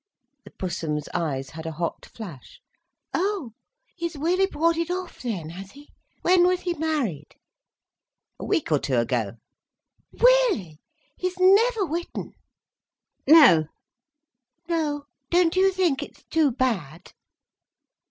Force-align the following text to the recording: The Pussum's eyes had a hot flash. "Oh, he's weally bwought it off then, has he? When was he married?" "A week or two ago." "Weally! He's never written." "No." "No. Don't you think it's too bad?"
The 0.45 0.49
Pussum's 0.49 1.07
eyes 1.13 1.51
had 1.51 1.67
a 1.67 1.73
hot 1.73 2.07
flash. 2.07 2.59
"Oh, 3.13 3.51
he's 3.95 4.17
weally 4.17 4.47
bwought 4.47 4.75
it 4.75 4.89
off 4.89 5.21
then, 5.21 5.49
has 5.51 5.73
he? 5.73 5.91
When 6.23 6.47
was 6.47 6.61
he 6.61 6.73
married?" 6.73 7.35
"A 8.39 8.43
week 8.45 8.71
or 8.71 8.79
two 8.79 8.95
ago." 8.97 9.33
"Weally! 10.11 10.79
He's 11.17 11.37
never 11.37 11.85
written." 11.85 12.33
"No." 13.27 13.67
"No. 14.67 15.05
Don't 15.29 15.55
you 15.55 15.71
think 15.71 16.01
it's 16.01 16.23
too 16.31 16.51
bad?" 16.51 17.13